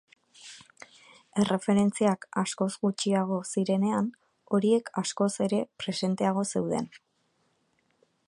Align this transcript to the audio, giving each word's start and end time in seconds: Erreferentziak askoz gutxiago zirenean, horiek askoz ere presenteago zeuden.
Erreferentziak 1.41 2.25
askoz 2.43 2.69
gutxiago 2.85 3.37
zirenean, 3.53 4.09
horiek 4.57 4.91
askoz 5.03 5.31
ere 5.49 5.63
presenteago 5.83 6.47
zeuden. 6.57 6.89